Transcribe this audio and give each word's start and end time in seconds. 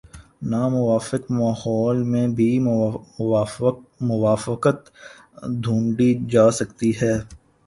ناموافق 0.43 1.29
ماحول 1.31 2.01
میں 2.03 2.27
بھی 2.29 2.49
موافقت 4.01 4.89
ڈھونڈی 5.61 6.13
جا 6.31 6.49
سکتی 6.51 6.91
ہے۔ 7.01 7.13